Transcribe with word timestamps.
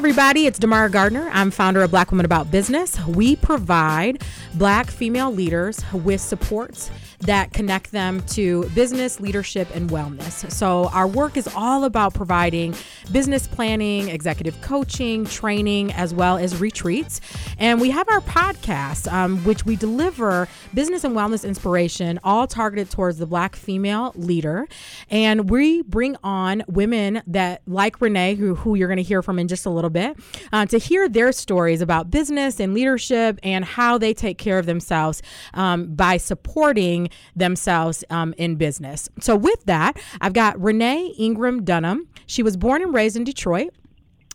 everybody, 0.00 0.46
it's 0.46 0.58
Damara 0.58 0.90
Gardner. 0.90 1.28
I'm 1.30 1.50
founder 1.50 1.82
of 1.82 1.90
Black 1.90 2.10
Women 2.10 2.24
About 2.24 2.50
Business. 2.50 2.98
We 3.06 3.36
provide 3.36 4.22
black 4.54 4.86
female 4.86 5.30
leaders 5.30 5.84
with 5.92 6.22
supports 6.22 6.90
that 7.20 7.52
connect 7.52 7.92
them 7.92 8.22
to 8.22 8.64
business, 8.70 9.20
leadership, 9.20 9.68
and 9.74 9.90
wellness. 9.90 10.50
So, 10.50 10.88
our 10.88 11.06
work 11.06 11.36
is 11.36 11.46
all 11.54 11.84
about 11.84 12.14
providing 12.14 12.74
business 13.12 13.46
planning, 13.46 14.08
executive 14.08 14.58
coaching, 14.62 15.26
training, 15.26 15.92
as 15.92 16.14
well 16.14 16.38
as 16.38 16.58
retreats. 16.58 17.20
And 17.58 17.78
we 17.78 17.90
have 17.90 18.08
our 18.08 18.20
podcast, 18.20 19.12
um, 19.12 19.44
which 19.44 19.66
we 19.66 19.76
deliver 19.76 20.48
business 20.72 21.04
and 21.04 21.14
wellness 21.14 21.46
inspiration, 21.46 22.18
all 22.24 22.46
targeted 22.46 22.90
towards 22.90 23.18
the 23.18 23.26
black 23.26 23.54
female 23.54 24.12
leader. 24.16 24.66
And 25.10 25.50
we 25.50 25.82
bring 25.82 26.16
on 26.24 26.62
women 26.68 27.22
that, 27.26 27.60
like 27.66 28.00
Renee, 28.00 28.36
who, 28.36 28.54
who 28.54 28.76
you're 28.76 28.88
going 28.88 28.96
to 28.96 29.02
hear 29.02 29.22
from 29.22 29.38
in 29.38 29.46
just 29.46 29.66
a 29.66 29.70
little 29.70 29.89
bit, 29.90 30.16
uh, 30.52 30.66
to 30.66 30.78
hear 30.78 31.08
their 31.08 31.32
stories 31.32 31.80
about 31.80 32.10
business 32.10 32.60
and 32.60 32.74
leadership 32.74 33.38
and 33.42 33.64
how 33.64 33.98
they 33.98 34.14
take 34.14 34.38
care 34.38 34.58
of 34.58 34.66
themselves 34.66 35.22
um, 35.54 35.94
by 35.94 36.16
supporting 36.16 37.08
themselves 37.36 38.04
um, 38.10 38.34
in 38.38 38.56
business. 38.56 39.08
So, 39.20 39.36
with 39.36 39.64
that, 39.64 40.00
I've 40.20 40.32
got 40.32 40.60
Renee 40.60 41.14
Ingram 41.18 41.64
Dunham. 41.64 42.08
She 42.26 42.42
was 42.42 42.56
born 42.56 42.82
and 42.82 42.94
raised 42.94 43.16
in 43.16 43.24
Detroit. 43.24 43.74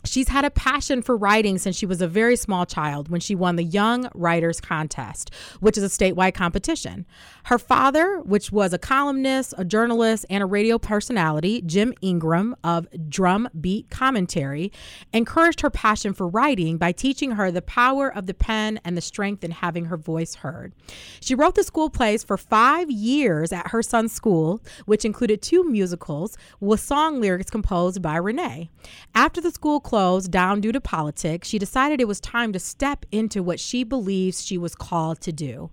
She's 0.06 0.28
had 0.28 0.44
a 0.44 0.50
passion 0.50 1.02
for 1.02 1.16
writing 1.16 1.58
since 1.58 1.76
she 1.76 1.86
was 1.86 2.00
a 2.00 2.08
very 2.08 2.36
small 2.36 2.64
child 2.64 3.08
when 3.08 3.20
she 3.20 3.34
won 3.34 3.56
the 3.56 3.64
Young 3.64 4.08
Writers 4.14 4.60
Contest, 4.60 5.30
which 5.60 5.76
is 5.76 5.82
a 5.84 5.88
statewide 5.88 6.34
competition. 6.34 7.06
Her 7.44 7.58
father, 7.58 8.20
which 8.20 8.52
was 8.52 8.72
a 8.72 8.78
columnist, 8.78 9.52
a 9.58 9.64
journalist, 9.64 10.24
and 10.30 10.42
a 10.42 10.46
radio 10.46 10.78
personality, 10.78 11.62
Jim 11.66 11.92
Ingram 12.00 12.54
of 12.62 12.86
Drum 13.08 13.48
Beat 13.60 13.90
Commentary, 13.90 14.72
encouraged 15.12 15.60
her 15.60 15.70
passion 15.70 16.12
for 16.12 16.28
writing 16.28 16.78
by 16.78 16.92
teaching 16.92 17.32
her 17.32 17.50
the 17.50 17.62
power 17.62 18.08
of 18.08 18.26
the 18.26 18.34
pen 18.34 18.78
and 18.84 18.96
the 18.96 19.00
strength 19.00 19.42
in 19.42 19.50
having 19.50 19.86
her 19.86 19.96
voice 19.96 20.36
heard. 20.36 20.72
She 21.20 21.34
wrote 21.34 21.56
the 21.56 21.64
school 21.64 21.90
plays 21.90 22.22
for 22.22 22.36
five 22.36 22.90
years 22.90 23.52
at 23.52 23.68
her 23.68 23.82
son's 23.82 24.12
school, 24.12 24.62
which 24.84 25.04
included 25.04 25.42
two 25.42 25.64
musicals 25.64 26.36
with 26.60 26.80
song 26.80 27.20
lyrics 27.20 27.50
composed 27.50 28.00
by 28.00 28.16
Renee. 28.16 28.70
After 29.14 29.40
the 29.40 29.50
school 29.50 29.80
closed, 29.80 29.95
closed 29.96 30.30
down 30.30 30.60
due 30.60 30.72
to 30.72 30.78
politics, 30.78 31.48
she 31.48 31.58
decided 31.58 32.02
it 32.02 32.06
was 32.06 32.20
time 32.20 32.52
to 32.52 32.58
step 32.58 33.06
into 33.10 33.42
what 33.42 33.58
she 33.58 33.82
believes 33.82 34.44
she 34.44 34.58
was 34.58 34.74
called 34.74 35.22
to 35.22 35.32
do. 35.32 35.70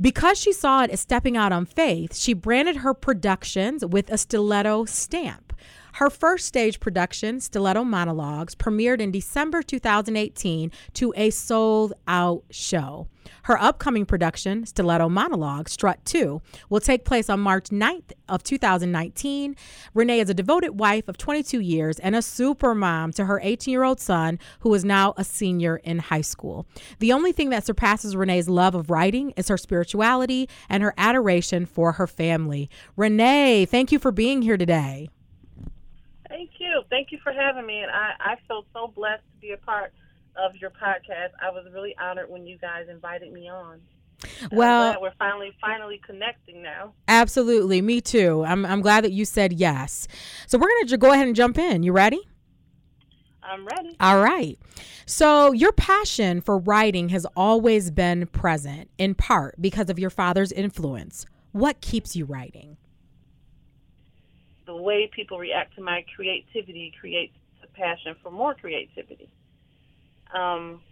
Because 0.00 0.38
she 0.38 0.52
saw 0.52 0.84
it 0.84 0.90
as 0.90 1.00
stepping 1.00 1.36
out 1.36 1.50
on 1.50 1.66
faith, 1.66 2.14
she 2.14 2.32
branded 2.32 2.76
her 2.76 2.94
productions 2.94 3.84
with 3.84 4.08
a 4.08 4.18
stiletto 4.18 4.84
stamp. 4.84 5.47
Her 5.98 6.10
first 6.10 6.46
stage 6.46 6.78
production, 6.78 7.40
Stiletto 7.40 7.82
Monologues, 7.82 8.54
premiered 8.54 9.00
in 9.00 9.10
December 9.10 9.64
2018 9.64 10.70
to 10.94 11.12
a 11.16 11.30
sold 11.30 11.92
out 12.06 12.44
show. 12.52 13.08
Her 13.42 13.60
upcoming 13.60 14.06
production, 14.06 14.64
Stiletto 14.64 15.08
Monologue, 15.08 15.68
Strut 15.68 16.04
2, 16.04 16.40
will 16.70 16.78
take 16.78 17.04
place 17.04 17.28
on 17.28 17.40
March 17.40 17.70
9th 17.70 18.12
of 18.28 18.44
2019. 18.44 19.56
Renee 19.92 20.20
is 20.20 20.30
a 20.30 20.34
devoted 20.34 20.78
wife 20.78 21.08
of 21.08 21.18
22 21.18 21.58
years 21.58 21.98
and 21.98 22.14
a 22.14 22.22
super 22.22 22.76
mom 22.76 23.10
to 23.14 23.24
her 23.24 23.40
18-year-old 23.42 23.98
son 23.98 24.38
who 24.60 24.72
is 24.74 24.84
now 24.84 25.14
a 25.16 25.24
senior 25.24 25.78
in 25.78 25.98
high 25.98 26.20
school. 26.20 26.64
The 27.00 27.12
only 27.12 27.32
thing 27.32 27.50
that 27.50 27.66
surpasses 27.66 28.14
Renee's 28.14 28.48
love 28.48 28.76
of 28.76 28.88
writing 28.88 29.32
is 29.36 29.48
her 29.48 29.58
spirituality 29.58 30.48
and 30.68 30.84
her 30.84 30.94
adoration 30.96 31.66
for 31.66 31.90
her 31.90 32.06
family. 32.06 32.70
Renee, 32.94 33.66
thank 33.66 33.90
you 33.90 33.98
for 33.98 34.12
being 34.12 34.42
here 34.42 34.56
today. 34.56 35.08
Thank 36.38 36.50
you. 36.60 36.82
Thank 36.88 37.10
you 37.10 37.18
for 37.24 37.32
having 37.32 37.66
me. 37.66 37.80
And 37.80 37.90
I, 37.90 38.12
I 38.20 38.34
feel 38.46 38.64
so 38.72 38.92
blessed 38.94 39.24
to 39.24 39.40
be 39.40 39.50
a 39.50 39.56
part 39.56 39.92
of 40.36 40.54
your 40.54 40.70
podcast. 40.70 41.30
I 41.42 41.50
was 41.50 41.66
really 41.74 41.96
honored 42.00 42.30
when 42.30 42.46
you 42.46 42.56
guys 42.58 42.86
invited 42.88 43.32
me 43.32 43.48
on. 43.48 43.80
Well, 44.52 45.00
we're 45.00 45.10
finally 45.18 45.50
finally 45.60 46.00
connecting 46.06 46.62
now. 46.62 46.92
Absolutely, 47.08 47.82
me 47.82 48.00
too. 48.00 48.44
I'm 48.44 48.64
I'm 48.66 48.82
glad 48.82 49.02
that 49.02 49.10
you 49.10 49.24
said 49.24 49.52
yes. 49.52 50.06
So 50.46 50.58
we're 50.58 50.68
gonna 50.68 50.96
go 50.96 51.12
ahead 51.12 51.26
and 51.26 51.34
jump 51.34 51.58
in. 51.58 51.82
You 51.82 51.92
ready? 51.92 52.20
I'm 53.42 53.66
ready. 53.66 53.96
All 53.98 54.20
right. 54.20 54.58
So 55.06 55.50
your 55.52 55.72
passion 55.72 56.40
for 56.40 56.58
writing 56.58 57.08
has 57.08 57.26
always 57.36 57.90
been 57.90 58.26
present, 58.28 58.90
in 58.96 59.16
part 59.16 59.60
because 59.60 59.90
of 59.90 59.98
your 59.98 60.10
father's 60.10 60.52
influence. 60.52 61.26
What 61.50 61.80
keeps 61.80 62.14
you 62.14 62.24
writing? 62.24 62.76
The 64.68 64.76
way 64.76 65.10
people 65.10 65.38
react 65.38 65.74
to 65.76 65.80
my 65.80 66.04
creativity 66.14 66.92
creates 67.00 67.32
a 67.64 67.66
passion 67.68 68.14
for 68.22 68.30
more 68.30 68.54
creativity. 68.54 69.30
Um, 70.34 70.82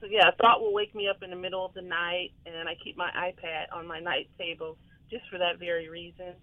so 0.00 0.06
yeah, 0.08 0.28
a 0.28 0.32
thought 0.40 0.60
will 0.60 0.72
wake 0.72 0.94
me 0.94 1.08
up 1.08 1.24
in 1.24 1.30
the 1.30 1.36
middle 1.36 1.66
of 1.66 1.74
the 1.74 1.82
night, 1.82 2.30
and 2.46 2.68
I 2.68 2.76
keep 2.82 2.96
my 2.96 3.10
iPad 3.10 3.76
on 3.76 3.88
my 3.88 3.98
night 3.98 4.28
table 4.38 4.76
just 5.10 5.24
for 5.28 5.38
that 5.38 5.58
very 5.58 5.88
reason. 5.88 6.34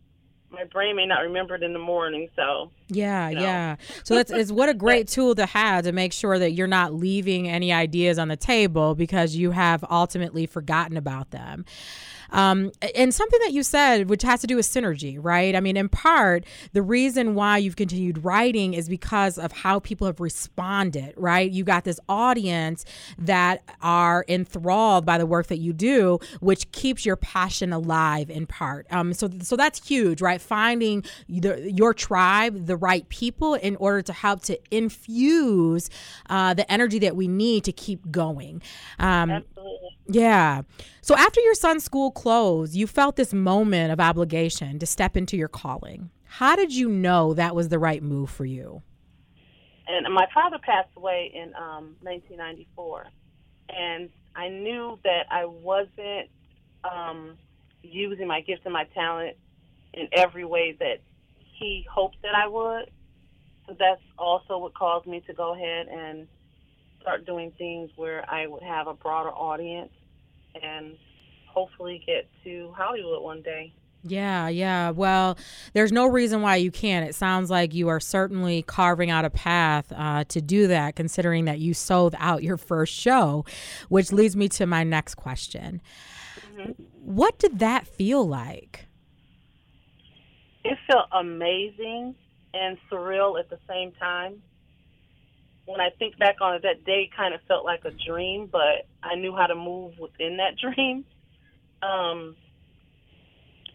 My 0.52 0.66
brain 0.66 0.98
may 0.98 1.06
not 1.06 1.20
remember 1.20 1.56
it 1.56 1.64
in 1.64 1.72
the 1.72 1.80
morning, 1.80 2.28
so 2.36 2.72
yeah, 2.90 3.30
you 3.30 3.36
know. 3.36 3.42
yeah. 3.42 3.76
So 4.04 4.16
that's 4.16 4.32
is 4.32 4.52
what 4.52 4.68
a 4.68 4.74
great 4.86 5.08
tool 5.08 5.36
to 5.36 5.46
have 5.46 5.86
to 5.86 5.94
make 5.94 6.12
sure 6.12 6.38
that 6.38 6.52
you're 6.52 6.68
not 6.68 6.94
leaving 6.94 7.48
any 7.48 7.72
ideas 7.72 8.20
on 8.20 8.28
the 8.28 8.36
table 8.36 8.94
because 8.94 9.38
you 9.38 9.52
have 9.52 9.86
ultimately 9.90 10.48
forgotten 10.48 10.98
about 10.98 11.32
them. 11.32 11.64
Um, 12.36 12.72
and 12.96 13.14
something 13.14 13.40
that 13.44 13.54
you 13.54 13.64
said, 13.64 14.10
which 14.10 14.22
has 14.24 14.42
to 14.42 14.48
do 14.48 14.58
with 14.58 14.66
synergy, 14.66 15.18
right? 15.20 15.56
I 15.56 15.62
mean, 15.62 15.78
in 15.78 15.88
part, 15.88 16.46
the 16.74 16.82
reason 16.82 17.34
why 17.34 17.58
you've 17.58 17.78
continued 17.78 18.26
writing 18.26 18.74
is 18.74 18.90
because 18.90 19.38
of 19.38 19.54
how 19.54 19.80
people 19.80 20.06
have 20.06 20.20
responded, 20.20 21.14
right? 21.16 21.50
You 21.50 21.64
got 21.64 21.86
this 21.86 22.00
audience 22.10 22.84
that 23.18 23.64
are 23.82 24.26
enthralled 24.28 25.06
by 25.06 25.18
the 25.18 25.26
work 25.26 25.48
that 25.48 25.60
you 25.60 25.72
do, 25.72 26.20
which 26.42 26.70
keeps 26.74 27.06
your 27.06 27.16
passion 27.16 27.72
alive 27.72 28.30
in 28.30 28.46
part. 28.46 28.86
Um, 28.92 29.14
so, 29.14 29.30
so 29.42 29.56
that's 29.56 29.88
huge, 29.88 30.22
right? 30.22 30.42
Finding 30.42 31.06
the, 31.30 31.72
your 31.72 31.94
tribe, 31.94 32.66
the 32.66 32.76
right 32.76 33.08
people, 33.08 33.54
in 33.54 33.78
order 33.78 34.02
to 34.02 34.14
help 34.14 34.42
to 34.44 34.60
infuse 34.72 35.90
uh, 36.30 36.54
the 36.54 36.70
energy 36.70 37.00
that 37.00 37.16
we 37.16 37.30
need 37.30 37.64
to 37.64 37.72
keep 37.72 38.12
going. 38.12 38.62
Um, 39.00 39.32
Absolutely. 39.32 39.98
Yeah. 40.08 40.64
So 41.06 41.16
after 41.16 41.40
your 41.40 41.54
son's 41.54 41.84
school 41.84 42.10
closed, 42.10 42.74
you 42.74 42.88
felt 42.88 43.16
this 43.16 43.32
moment 43.32 43.92
of 43.92 44.00
obligation 44.00 44.80
to 44.80 44.88
step 44.88 45.16
into 45.16 45.38
your 45.38 45.48
calling. 45.48 46.10
How 46.24 46.56
did 46.56 46.74
you 46.74 46.90
know 46.90 47.36
that 47.36 47.54
was 47.54 47.70
the 47.70 47.78
right 47.78 48.02
move 48.02 48.32
for 48.32 48.44
you? 48.44 48.82
And 49.88 50.12
my 50.12 50.26
father 50.34 50.58
passed 50.58 50.90
away 50.98 51.32
in 51.32 51.54
um, 51.54 51.96
1994, 52.02 53.06
and 53.70 54.10
I 54.36 54.50
knew 54.50 54.98
that 55.04 55.28
I 55.30 55.46
wasn't 55.46 56.32
um, 56.84 57.38
using 57.84 58.26
my 58.26 58.42
gifts 58.42 58.64
and 58.66 58.74
my 58.74 58.86
talent 58.96 59.38
in 59.94 60.08
every 60.12 60.44
way 60.44 60.76
that 60.80 61.02
he 61.38 61.86
hoped 61.88 62.18
that 62.24 62.34
I 62.34 62.48
would. 62.48 62.90
So 63.68 63.76
that's 63.78 64.02
also 64.18 64.58
what 64.58 64.74
caused 64.74 65.06
me 65.06 65.22
to 65.28 65.34
go 65.36 65.54
ahead 65.54 65.86
and 65.86 66.28
start 67.00 67.28
doing 67.28 67.52
things 67.60 67.92
where 67.96 68.28
I 68.28 68.48
would 68.48 68.64
have 68.64 68.88
a 68.88 68.96
broader 68.96 69.30
audience 69.30 69.92
and 70.62 70.98
hopefully 71.48 72.04
get 72.06 72.28
to 72.44 72.74
Hollywood 72.76 73.22
one 73.22 73.42
day. 73.42 73.74
Yeah, 74.08 74.50
yeah. 74.50 74.92
Well, 74.92 75.38
there's 75.74 75.92
no 75.92 76.06
reason 76.06 76.42
why 76.42 76.58
you 76.58 76.70
can't. 76.70 77.10
It 77.10 77.16
sounds 77.16 77.50
like 77.50 77.74
you 77.74 77.88
are 77.88 78.00
certainly 78.00 78.62
carving 78.62 79.10
out 79.10 79.26
a 79.26 79.32
path 79.32 79.92
uh, 79.96 80.26
to 80.26 80.42
do 80.42 80.68
that, 80.68 80.96
considering 80.96 81.46
that 81.46 81.60
you 81.60 81.74
sold 81.74 82.14
out 82.20 82.44
your 82.44 82.58
first 82.58 82.94
show, 82.94 83.46
which 83.90 84.12
leads 84.12 84.36
me 84.36 84.48
to 84.50 84.68
my 84.68 84.84
next 84.84 85.16
question. 85.16 85.82
Mm-hmm. 86.56 86.72
What 87.02 87.40
did 87.40 87.60
that 87.60 87.88
feel 87.88 88.28
like? 88.28 88.86
It 90.64 90.78
felt 90.88 91.08
amazing 91.12 92.16
and 92.54 92.78
surreal 92.92 93.40
at 93.40 93.50
the 93.50 93.60
same 93.68 93.92
time 93.94 94.42
when 95.66 95.82
I 95.82 95.90
think 95.98 96.18
back 96.18 96.36
on 96.42 96.56
it, 96.56 96.62
that 96.62 96.86
day 96.86 97.10
kind 97.16 97.34
of 97.34 97.42
felt 97.48 97.66
like 97.66 97.86
a 97.86 97.92
dream, 97.92 98.48
but 98.52 98.88
I 99.02 99.16
knew 99.16 99.36
how 99.36 99.48
to 99.48 99.56
move 99.56 99.98
within 100.00 100.38
that 100.38 100.58
dream. 100.62 101.06
Um, 101.82 102.36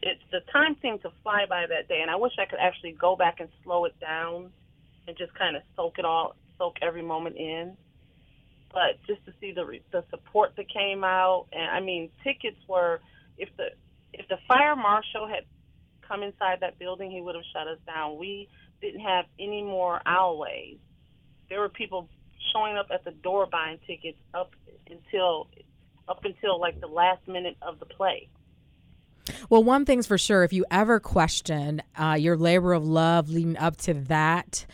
it's 0.02 0.22
the 0.30 0.40
time 0.52 0.76
seemed 0.80 1.02
to 1.02 1.10
fly 1.22 1.44
by 1.48 1.66
that 1.68 1.88
day, 1.88 2.00
and 2.00 2.10
I 2.10 2.16
wish 2.16 2.32
I 2.38 2.46
could 2.46 2.60
actually 2.60 2.92
go 2.92 3.16
back 3.16 3.40
and 3.40 3.48
slow 3.64 3.84
it 3.84 3.98
down 4.00 4.50
and 5.06 5.16
just 5.16 5.34
kind 5.34 5.56
of 5.56 5.62
soak 5.76 5.98
it 5.98 6.04
all, 6.04 6.36
soak 6.58 6.76
every 6.80 7.02
moment 7.02 7.36
in. 7.36 7.76
But 8.72 9.04
just 9.06 9.24
to 9.26 9.32
see 9.40 9.52
the 9.52 9.80
the 9.90 10.04
support 10.10 10.54
that 10.56 10.72
came 10.72 11.02
out, 11.02 11.46
and 11.52 11.70
I 11.70 11.80
mean, 11.80 12.08
tickets 12.22 12.56
were 12.68 13.00
if 13.36 13.48
the 13.56 13.70
if 14.12 14.28
the 14.28 14.38
fire 14.46 14.76
marshal 14.76 15.26
had 15.26 15.44
come 16.06 16.22
inside 16.22 16.58
that 16.60 16.78
building, 16.78 17.10
he 17.10 17.20
would 17.20 17.34
have 17.34 17.44
shut 17.52 17.66
us 17.66 17.78
down. 17.84 18.16
We 18.16 18.48
didn't 18.80 19.00
have 19.00 19.24
any 19.38 19.62
more 19.62 20.00
alleyways 20.06 20.78
there 21.50 21.60
were 21.60 21.68
people 21.68 22.08
showing 22.52 22.78
up 22.78 22.86
at 22.90 23.04
the 23.04 23.10
door 23.10 23.46
buying 23.46 23.78
tickets 23.86 24.18
up 24.32 24.52
until 24.88 25.48
up 26.08 26.24
until 26.24 26.58
like 26.58 26.80
the 26.80 26.86
last 26.86 27.26
minute 27.28 27.56
of 27.60 27.78
the 27.78 27.86
play. 27.86 28.28
Well, 29.48 29.62
one 29.62 29.84
thing's 29.84 30.06
for 30.06 30.16
sure: 30.16 30.42
if 30.44 30.52
you 30.52 30.64
ever 30.70 30.98
question 30.98 31.82
uh, 31.96 32.16
your 32.18 32.36
labor 32.36 32.72
of 32.72 32.86
love 32.86 33.28
leading 33.28 33.58
up 33.58 33.76
to 33.78 33.94
that 33.94 34.64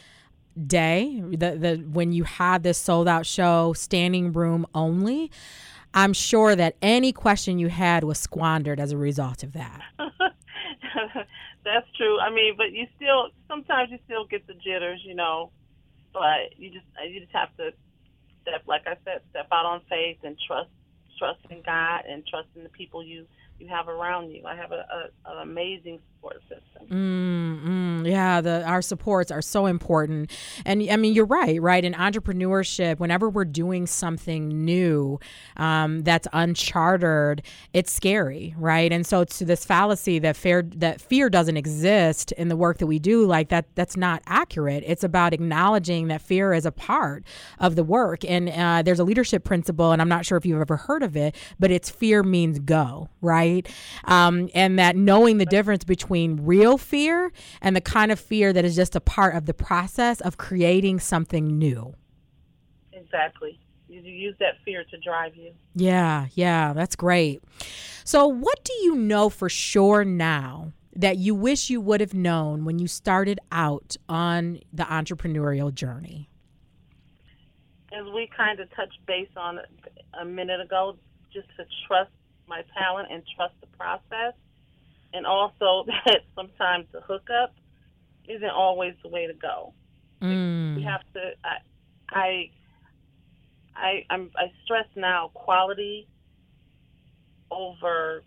day, 0.67 1.21
the 1.21 1.57
the 1.57 1.85
when 1.91 2.13
you 2.13 2.25
had 2.25 2.63
this 2.63 2.79
sold 2.79 3.09
out 3.09 3.27
show, 3.27 3.73
standing 3.73 4.33
room 4.33 4.67
only, 4.75 5.31
I'm 5.93 6.13
sure 6.13 6.55
that 6.55 6.77
any 6.81 7.13
question 7.13 7.59
you 7.59 7.69
had 7.69 8.05
was 8.05 8.19
squandered 8.19 8.79
as 8.79 8.93
a 8.93 8.97
result 8.97 9.43
of 9.43 9.53
that. 9.55 9.83
That's 11.65 11.87
true. 11.97 12.21
I 12.21 12.31
mean, 12.31 12.55
but 12.57 12.71
you 12.71 12.87
still 12.97 13.31
sometimes 13.49 13.91
you 13.91 13.99
still 14.05 14.25
get 14.27 14.47
the 14.47 14.55
jitters, 14.55 15.03
you 15.05 15.15
know. 15.15 15.51
But 16.17 16.57
you 16.57 16.73
just 16.73 16.89
you 17.13 17.21
just 17.21 17.37
have 17.37 17.53
to 17.59 17.73
step, 18.43 18.65
like 18.67 18.89
I 18.89 18.97
said, 19.05 19.21
step 19.31 19.49
out 19.53 19.67
on 19.67 19.83
faith 19.91 20.19
and 20.25 20.37
trust 20.49 20.71
trust 21.19 21.41
in 21.51 21.63
God 21.67 22.03
and 22.09 22.27
trust 22.27 22.49
in 22.57 22.65
the 22.65 22.71
people 22.71 23.05
you 23.05 23.27
you 23.59 23.69
have 23.69 23.89
around 23.89 24.31
you. 24.31 24.45
I 24.47 24.55
have 24.55 24.73
a, 24.73 24.87
a 25.27 25.31
an 25.33 25.43
amazing 25.43 25.99
support 26.15 26.43
system. 26.43 26.63
Mm, 26.91 28.09
yeah, 28.09 28.41
the 28.41 28.65
our 28.65 28.83
supports 28.83 29.31
are 29.31 29.43
so 29.43 29.67
important, 29.67 30.31
and 30.65 30.89
I 30.91 30.97
mean 30.97 31.15
you're 31.15 31.25
right, 31.27 31.61
right? 31.61 31.85
In 31.85 31.95
entrepreneurship, 31.95 32.99
whenever 32.99 33.29
we're 33.29 33.45
doing 33.45 33.87
something 33.87 34.65
new 34.65 35.19
um, 35.57 36.03
that's 36.03 36.29
uncharted, 36.33 37.43
it's 37.73 37.93
scary, 37.93 38.55
right? 38.59 38.93
And 38.93 39.07
so 39.07 39.25
to 39.25 39.45
this 39.45 39.65
fallacy 39.65 40.19
that 40.21 40.37
fear 40.37 40.63
that 40.77 41.01
fear 41.01 41.31
doesn't 41.31 41.57
exist 41.57 42.33
in 42.33 42.49
the 42.49 42.57
work 42.57 42.79
that 42.79 42.87
we 42.87 42.99
do, 42.99 43.25
like 43.25 43.49
that, 43.49 43.67
that's 43.75 43.97
not 43.97 44.23
accurate. 44.27 44.85
It's 44.87 45.05
about 45.05 45.33
acknowledging 45.33 46.09
that 46.09 46.21
fear 46.21 46.53
is 46.53 46.67
a 46.67 46.73
part 46.73 47.25
of 47.59 47.75
the 47.75 47.85
work, 47.85 48.25
and 48.25 48.51
uh, 48.51 48.83
there's 48.83 49.01
a 49.01 49.05
leadership 49.05 49.45
principle, 49.45 49.93
and 49.93 50.03
I'm 50.03 50.09
not 50.09 50.27
sure 50.27 50.37
if 50.37 50.45
you've 50.45 50.61
ever 50.61 50.77
heard 50.77 51.03
of 51.03 51.17
it, 51.17 51.35
but 51.59 51.71
it's 51.71 51.89
fear 51.91 52.23
means 52.23 52.59
go, 52.59 53.09
right? 53.21 53.46
Um, 54.05 54.49
and 54.55 54.79
that 54.79 54.97
knowing 54.97 55.39
the 55.39 55.47
difference 55.47 55.85
between 55.85 56.45
real 56.45 56.79
fear 56.79 57.33
and 57.61 57.75
the 57.75 57.81
kind 57.81 58.13
of 58.13 58.21
fear 58.21 58.53
that 58.53 58.65
is 58.65 58.77
just 58.77 58.97
a 58.97 59.01
part 59.01 59.35
of 59.35 59.47
the 59.47 59.55
process 59.55 60.21
of 60.21 60.37
creating 60.37 61.01
something 61.01 61.59
new. 61.59 61.95
Exactly. 62.93 63.59
You 63.89 64.01
use 64.01 64.35
that 64.41 64.55
fear 64.65 64.85
to 64.91 64.99
drive 64.99 65.37
you. 65.37 65.53
Yeah, 65.75 66.27
yeah, 66.35 66.73
that's 66.73 66.97
great. 66.97 67.43
So, 68.05 68.27
what 68.27 68.65
do 68.65 68.73
you 68.83 68.97
know 68.97 69.29
for 69.29 69.49
sure 69.49 70.05
now 70.05 70.73
that 70.95 71.19
you 71.19 71.35
wish 71.35 71.71
you 71.71 71.81
would 71.81 72.01
have 72.01 72.15
known 72.15 72.65
when 72.65 72.79
you 72.79 72.89
started 72.89 73.39
out 73.53 73.97
on 74.09 74.61
the 74.73 74.85
entrepreneurial 74.85 75.73
journey? 75.73 76.29
As 77.93 78.05
we 78.15 78.29
kind 78.37 78.61
of 78.61 78.69
touched 78.75 78.99
base 79.07 79.29
on 79.37 79.61
a 80.21 80.25
minute 80.25 80.61
ago, 80.61 80.97
just 81.33 81.49
to 81.57 81.65
trust 81.87 82.11
my 82.49 82.63
talent 82.77 83.09
and 83.11 83.23
trust 83.37 83.55
the 83.61 83.67
process 83.79 84.35
and 85.13 85.27
also 85.27 85.85
that 86.07 86.21
sometimes 86.35 86.87
the 86.93 87.01
hookup 87.01 87.55
isn't 88.29 88.51
always 88.51 88.95
the 89.03 89.09
way 89.09 89.27
to 89.27 89.35
go. 89.35 89.73
Mm. 90.23 90.77
We 90.77 90.83
have 90.83 91.03
to. 91.15 91.33
I, 91.45 91.57
I, 92.09 92.51
I, 93.75 94.05
I'm, 94.11 94.31
I 94.37 94.53
stress 94.65 94.87
now 94.97 95.31
quality 95.35 96.09
over 97.51 98.23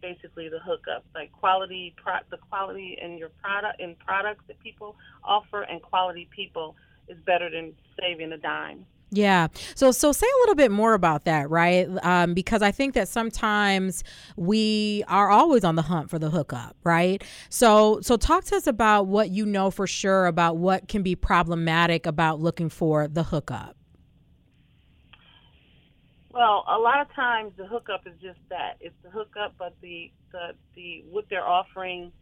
basically 0.00 0.48
the 0.48 0.58
hookup, 0.58 1.04
like 1.14 1.30
quality, 1.32 1.94
pro, 1.96 2.14
the 2.30 2.36
quality 2.36 2.98
in 3.00 3.16
your 3.16 3.30
product 3.42 3.80
in 3.80 3.94
products 4.04 4.42
that 4.48 4.58
people 4.58 4.96
offer, 5.24 5.62
and 5.62 5.80
quality 5.80 6.28
people 6.34 6.74
is 7.08 7.16
better 7.24 7.48
than 7.48 7.72
saving 8.00 8.32
a 8.32 8.38
dime. 8.38 8.84
Yeah. 9.14 9.48
So 9.74 9.92
so 9.92 10.10
say 10.10 10.26
a 10.26 10.40
little 10.40 10.54
bit 10.54 10.70
more 10.70 10.94
about 10.94 11.26
that, 11.26 11.50
right? 11.50 11.86
Um, 12.02 12.32
because 12.32 12.62
I 12.62 12.72
think 12.72 12.94
that 12.94 13.08
sometimes 13.08 14.02
we 14.36 15.04
are 15.06 15.28
always 15.28 15.64
on 15.64 15.76
the 15.76 15.82
hunt 15.82 16.08
for 16.08 16.18
the 16.18 16.30
hookup, 16.30 16.76
right? 16.82 17.22
So 17.50 18.00
so 18.00 18.16
talk 18.16 18.44
to 18.44 18.56
us 18.56 18.66
about 18.66 19.06
what 19.08 19.28
you 19.28 19.44
know 19.44 19.70
for 19.70 19.86
sure 19.86 20.24
about 20.24 20.56
what 20.56 20.88
can 20.88 21.02
be 21.02 21.14
problematic 21.14 22.06
about 22.06 22.40
looking 22.40 22.70
for 22.70 23.06
the 23.06 23.22
hookup. 23.22 23.76
Well, 26.30 26.64
a 26.66 26.78
lot 26.78 27.02
of 27.02 27.14
times 27.14 27.52
the 27.58 27.66
hookup 27.66 28.06
is 28.06 28.14
just 28.22 28.38
that. 28.48 28.78
It's 28.80 28.96
the 29.04 29.10
hookup, 29.10 29.56
but 29.58 29.74
the 29.82 30.10
the, 30.32 30.54
the 30.74 31.04
what 31.10 31.26
they're 31.28 31.46
offering 31.46 32.12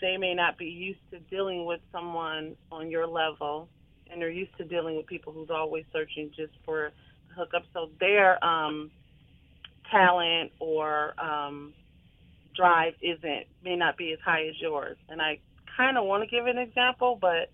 they 0.00 0.16
may 0.16 0.32
not 0.32 0.56
be 0.56 0.64
used 0.64 1.00
to 1.10 1.18
dealing 1.18 1.66
with 1.66 1.80
someone 1.92 2.56
on 2.72 2.90
your 2.90 3.06
level 3.06 3.68
and 4.10 4.20
they're 4.20 4.30
used 4.30 4.56
to 4.58 4.64
dealing 4.64 4.96
with 4.96 5.06
people 5.06 5.32
who's 5.32 5.50
always 5.50 5.84
searching 5.92 6.30
just 6.36 6.52
for 6.64 6.86
a 6.86 6.92
hookup. 7.36 7.62
So 7.72 7.90
their 7.98 8.42
um, 8.44 8.90
talent 9.90 10.52
or 10.58 11.14
um, 11.20 11.72
drive 12.54 12.94
isn't 13.02 13.46
may 13.64 13.76
not 13.76 13.96
be 13.96 14.12
as 14.12 14.18
high 14.24 14.46
as 14.46 14.60
yours. 14.60 14.96
And 15.08 15.20
I 15.20 15.38
kind 15.76 15.96
of 15.96 16.04
want 16.04 16.22
to 16.22 16.28
give 16.28 16.46
an 16.46 16.58
example, 16.58 17.18
but 17.20 17.50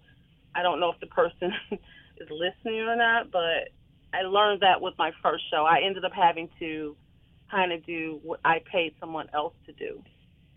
I 0.54 0.62
don't 0.62 0.80
know 0.80 0.90
if 0.90 1.00
the 1.00 1.06
person 1.06 1.52
is 1.70 2.28
listening 2.30 2.80
or 2.80 2.96
not. 2.96 3.30
But 3.30 3.70
I 4.12 4.22
learned 4.22 4.62
that 4.62 4.80
with 4.80 4.94
my 4.98 5.12
first 5.22 5.44
show. 5.50 5.64
I 5.64 5.80
ended 5.84 6.04
up 6.04 6.12
having 6.12 6.48
to 6.58 6.96
kind 7.50 7.72
of 7.72 7.84
do 7.84 8.20
what 8.22 8.40
I 8.44 8.60
paid 8.70 8.94
someone 8.98 9.28
else 9.32 9.54
to 9.66 9.72
do. 9.72 10.02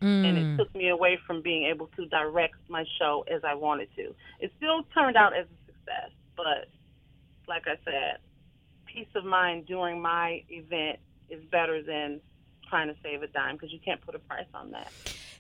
Mm. 0.02 0.26
And 0.26 0.38
it 0.38 0.44
mm. 0.44 0.58
took 0.58 0.74
me 0.74 0.90
away 0.90 1.20
from 1.28 1.42
being 1.42 1.66
able 1.66 1.88
to 1.98 2.06
direct 2.06 2.56
my 2.70 2.86
show 2.98 3.26
as 3.34 3.42
I 3.44 3.54
wanted 3.54 3.90
to. 3.98 4.16
It 4.40 4.52
still 4.58 4.84
turned 4.94 5.18
out 5.18 5.36
as 5.36 5.46
But 6.36 6.70
like 7.48 7.64
I 7.68 7.76
said, 7.84 8.20
peace 8.86 9.08
of 9.16 9.26
mind 9.26 9.66
during 9.66 10.02
my 10.02 10.44
event 10.50 11.00
is 11.30 11.44
better 11.52 11.82
than 11.82 12.22
trying 12.70 12.88
to 12.88 12.96
save 13.04 13.24
a 13.24 13.28
dime 13.28 13.56
because 13.56 13.72
you 13.72 13.80
can't 13.84 14.02
put 14.02 14.16
a 14.16 14.20
price 14.20 14.48
on 14.54 14.72
that. 14.72 14.92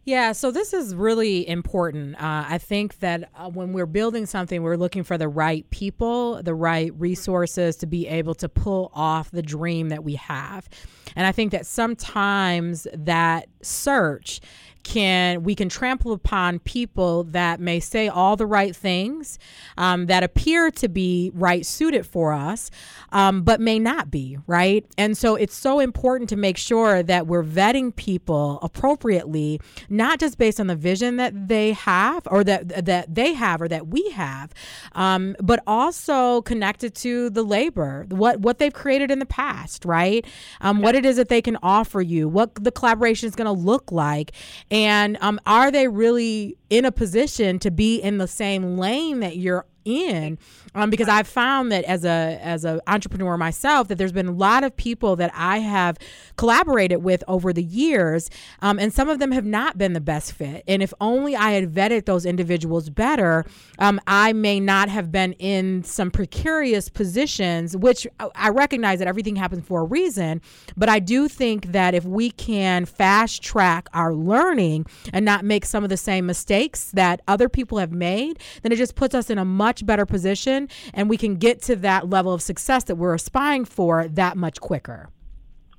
Yeah, 0.06 0.31
so 0.31 0.50
this 0.50 0.74
is 0.74 0.96
really 0.96 1.48
important. 1.48 2.16
Uh, 2.16 2.46
I 2.48 2.57
think 2.57 3.00
that 3.00 3.30
uh, 3.36 3.50
when 3.50 3.74
we're 3.74 3.86
building 3.86 4.25
something, 4.25 4.63
we're 4.63 4.78
looking 4.78 5.04
for 5.04 5.18
the 5.18 5.28
right 5.28 5.69
people, 5.69 6.42
the 6.42 6.56
right 6.56 6.92
resources 6.98 7.75
to 7.78 7.86
be 7.86 8.07
able 8.07 8.34
to 8.36 8.50
pull 8.50 8.92
off 8.96 9.30
the 9.30 9.44
dream 9.44 9.90
that 9.90 10.04
we 10.04 10.16
have. 10.16 10.68
And 11.16 11.28
I 11.28 11.31
think 11.31 11.51
that 11.51 11.66
sometimes 11.66 12.88
that 12.94 13.50
search 13.62 14.42
can 14.84 15.44
we 15.44 15.56
can 15.56 15.70
trample 15.70 16.14
upon 16.14 16.60
people 16.60 17.24
that 17.26 17.60
may 17.60 17.80
say 17.80 18.08
all 18.08 18.36
the 18.36 18.46
right 18.46 18.76
things 18.76 19.38
um, 19.78 20.06
that 20.08 20.24
appear 20.24 20.72
to 20.72 20.88
be 20.88 21.31
right 21.34 21.66
suited 21.66 22.06
for 22.06 22.34
us 22.34 22.72
um, 23.12 23.42
but 23.44 23.60
may 23.60 23.80
not 23.80 24.10
be 24.10 24.38
right? 24.48 24.86
And 24.98 25.18
so 25.18 25.36
it's 25.36 25.56
so 25.56 25.80
important 25.80 26.30
to 26.30 26.36
make 26.36 26.58
sure 26.58 27.04
that 27.04 27.28
we're 27.28 27.44
vetting 27.44 27.96
people 27.96 28.60
appropriately 28.62 29.60
not 29.90 30.20
just 30.20 30.38
based 30.38 30.60
on 30.60 30.68
the 30.68 30.76
vision 30.76 31.18
that 31.18 31.48
they 31.48 31.74
have 31.74 32.28
or 32.30 32.44
that 32.44 32.86
that 32.86 33.13
they 33.13 33.34
have 33.34 33.62
or 33.62 33.68
that 33.68 33.88
we 33.88 34.10
have 34.12 34.53
um, 34.94 35.36
but 35.39 35.62
also 35.68 36.42
connected 36.44 36.96
to 36.96 37.30
the 37.30 37.44
labor 37.44 38.06
what 38.10 38.39
what 38.39 38.60
they've 38.60 38.74
created 38.74 39.12
in 39.12 39.20
the 39.20 39.25
past 39.25 39.86
right? 39.86 40.25
Um, 40.62 40.82
what 40.82 40.96
it 40.96 41.06
is 41.06 41.18
that 41.18 41.30
they 41.30 41.42
can 41.42 41.58
offer 41.62 42.01
you 42.01 42.27
what 42.27 42.56
the 42.56 42.72
collaboration 42.72 43.27
is 43.27 43.36
going 43.36 43.46
to 43.46 43.51
look 43.51 43.92
like 43.92 44.32
and 44.72 45.18
um, 45.22 45.40
are 45.46 45.72
they 45.72 45.88
really 45.88 46.58
in 46.70 46.86
a 46.86 46.92
position 46.92 47.60
to 47.60 47.72
be 47.72 47.98
in 47.98 48.18
the 48.18 48.28
same 48.28 48.78
lane 48.78 49.20
that 49.22 49.38
you're 49.38 49.66
in 49.86 50.38
um, 50.75 50.89
because 50.89 51.07
I've 51.07 51.27
found 51.27 51.71
that 51.71 51.83
as 51.86 52.05
a 52.05 52.39
as 52.41 52.65
an 52.65 52.79
entrepreneur 52.88 53.38
myself 53.38 53.88
that 53.88 53.98
there's 53.98 54.12
been 54.12 54.27
a 54.27 54.31
lot 54.31 54.63
of 54.63 54.75
people 54.75 55.15
that 55.17 55.31
I 55.33 55.59
have 55.59 55.98
collaborated 56.38 57.03
with 57.03 57.24
over 57.27 57.53
the 57.53 57.63
years 57.63 58.29
um, 58.62 58.79
and 58.79 58.93
some 58.93 59.09
of 59.09 59.19
them 59.19 59.31
have 59.31 59.45
not 59.45 59.77
been 59.77 59.93
the 59.93 60.01
best 60.01 60.33
fit. 60.33 60.63
And 60.67 60.83
if 60.83 60.93
only 61.01 61.36
I 61.36 61.51
had 61.51 61.74
vetted 61.74 62.05
those 62.05 62.25
individuals 62.25 62.89
better 62.89 63.45
um, 63.79 64.00
I 64.07 64.33
may 64.33 64.59
not 64.59 64.89
have 64.89 65.12
been 65.12 65.33
in 65.33 65.83
some 65.83 66.12
precarious 66.12 66.89
positions 66.89 67.75
which 67.75 68.07
I 68.36 68.50
recognize 68.50 69.00
that 69.00 69.07
everything 69.07 69.36
happens 69.36 69.65
for 69.65 69.81
a 69.81 69.86
reason 69.86 70.41
but 70.77 70.89
I 70.89 71.00
do 71.00 71.27
think 71.27 71.67
that 71.67 71.93
if 71.93 72.05
we 72.05 72.31
can 72.31 72.86
fast 72.86 73.41
track 73.41 73.88
our 73.93 74.13
learning 74.13 74.86
and 75.13 75.25
not 75.25 75.45
make 75.45 75.65
some 75.65 75.83
of 75.83 75.89
the 75.89 75.98
same 75.98 76.25
mistakes 76.25 76.91
that 76.91 77.21
other 77.27 77.50
people 77.50 77.77
have 77.77 77.91
made 77.91 78.39
then 78.62 78.71
it 78.71 78.77
just 78.77 78.95
puts 78.95 79.15
us 79.15 79.29
in 79.29 79.38
a 79.38 79.45
much 79.45 79.69
much 79.70 79.86
better 79.86 80.04
position 80.04 80.68
and 80.96 81.08
we 81.08 81.16
can 81.16 81.36
get 81.36 81.62
to 81.62 81.76
that 81.76 82.10
level 82.10 82.34
of 82.34 82.42
success 82.42 82.86
that 82.86 82.96
we're 82.96 83.14
aspiring 83.14 83.64
for 83.66 84.08
that 84.08 84.36
much 84.36 84.60
quicker. 84.60 85.10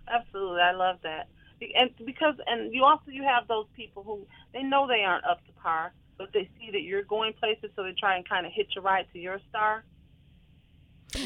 Absolutely. 0.07 0.61
I 0.61 0.71
love 0.71 0.99
that. 1.03 1.27
And 1.75 1.91
because 2.07 2.37
and 2.47 2.73
you 2.73 2.85
also 2.85 3.11
you 3.11 3.25
have 3.25 3.49
those 3.49 3.67
people 3.75 4.05
who 4.05 4.25
they 4.55 4.63
know 4.63 4.87
they 4.87 5.03
aren't 5.03 5.25
up 5.25 5.45
to 5.47 5.53
par, 5.61 5.93
but 6.19 6.29
they 6.33 6.49
see 6.57 6.71
that 6.71 6.83
you're 6.83 7.03
going 7.03 7.33
places 7.33 7.71
so 7.75 7.83
they 7.83 7.95
try 7.99 8.15
and 8.15 8.29
kind 8.29 8.47
of 8.47 8.53
hitch 8.55 8.75
a 8.77 8.81
ride 8.81 9.07
to 9.13 9.19
your 9.19 9.41
star. 9.49 9.83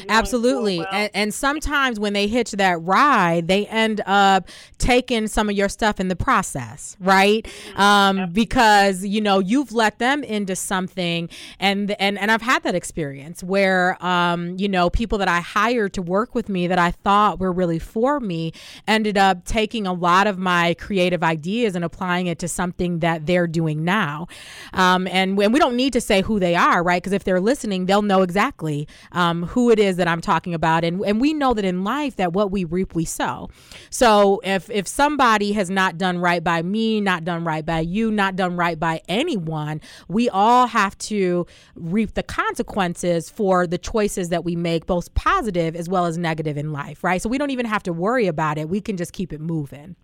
Absolutely. 0.09 0.79
well. 0.79 0.87
And, 0.91 1.11
and 1.13 1.33
sometimes 1.33 1.99
when 1.99 2.13
they 2.13 2.27
hitch 2.27 2.51
that 2.51 2.81
ride, 2.81 3.47
they 3.47 3.65
end 3.67 4.01
up 4.05 4.49
taking 4.77 5.27
some 5.27 5.49
of 5.49 5.55
your 5.55 5.69
stuff 5.69 5.99
in 5.99 6.07
the 6.07 6.15
process, 6.15 6.95
right? 6.99 7.43
Mm-hmm. 7.43 7.81
Um, 7.81 8.31
because 8.31 9.05
you 9.05 9.21
know 9.21 9.39
you've 9.39 9.71
let 9.71 9.99
them 9.99 10.23
into 10.23 10.55
something, 10.55 11.29
and 11.59 11.91
and 11.99 12.17
and 12.17 12.31
I've 12.31 12.41
had 12.41 12.63
that 12.63 12.75
experience 12.75 13.43
where 13.43 14.03
um, 14.05 14.57
you 14.57 14.67
know 14.67 14.89
people 14.89 15.17
that 15.19 15.27
I 15.27 15.39
hired 15.39 15.93
to 15.93 16.01
work 16.01 16.35
with 16.35 16.49
me 16.49 16.67
that 16.67 16.79
I 16.79 16.91
thought 16.91 17.39
were 17.39 17.51
really 17.51 17.79
for 17.79 18.19
me 18.19 18.53
ended 18.87 19.17
up 19.17 19.45
taking 19.45 19.87
a 19.87 19.93
lot 19.93 20.27
of 20.27 20.37
my 20.37 20.73
creative 20.75 21.23
ideas 21.23 21.75
and 21.75 21.85
applying 21.85 22.27
it 22.27 22.39
to 22.39 22.47
something 22.47 22.99
that 22.99 23.25
they're 23.25 23.47
doing 23.47 23.83
now. 23.83 24.27
Um, 24.73 25.07
and 25.07 25.37
when 25.37 25.51
we 25.51 25.59
don't 25.59 25.75
need 25.75 25.93
to 25.93 26.01
say 26.01 26.21
who 26.21 26.39
they 26.39 26.55
are, 26.55 26.83
right? 26.83 27.01
Because 27.01 27.13
if 27.13 27.23
they're 27.23 27.41
listening, 27.41 27.85
they'll 27.85 28.01
know 28.01 28.21
exactly 28.21 28.87
um, 29.11 29.43
who 29.43 29.69
it 29.69 29.79
is 29.79 29.84
that 29.97 30.07
I'm 30.07 30.21
talking 30.21 30.53
about. 30.53 30.83
And 30.83 31.01
and 31.01 31.21
we 31.21 31.33
know 31.33 31.53
that 31.53 31.65
in 31.65 31.83
life 31.83 32.15
that 32.17 32.33
what 32.33 32.51
we 32.51 32.63
reap, 32.63 32.95
we 32.95 33.05
sow. 33.05 33.49
So 33.89 34.41
if 34.43 34.69
if 34.69 34.87
somebody 34.87 35.53
has 35.53 35.69
not 35.69 35.97
done 35.97 36.19
right 36.19 36.43
by 36.43 36.61
me, 36.61 37.01
not 37.01 37.23
done 37.23 37.43
right 37.43 37.65
by 37.65 37.79
you, 37.79 38.11
not 38.11 38.35
done 38.35 38.55
right 38.55 38.79
by 38.79 39.01
anyone, 39.07 39.81
we 40.07 40.29
all 40.29 40.67
have 40.67 40.97
to 40.97 41.45
reap 41.75 42.13
the 42.13 42.23
consequences 42.23 43.29
for 43.29 43.67
the 43.67 43.77
choices 43.77 44.29
that 44.29 44.43
we 44.43 44.55
make, 44.55 44.85
both 44.85 45.13
positive 45.13 45.75
as 45.75 45.87
well 45.87 46.05
as 46.05 46.17
negative 46.17 46.57
in 46.57 46.71
life, 46.71 47.03
right? 47.03 47.21
So 47.21 47.29
we 47.29 47.37
don't 47.37 47.51
even 47.51 47.65
have 47.65 47.83
to 47.83 47.93
worry 47.93 48.27
about 48.27 48.57
it. 48.57 48.69
We 48.69 48.81
can 48.81 48.97
just 48.97 49.13
keep 49.13 49.31
it 49.31 49.41
moving. 49.41 49.95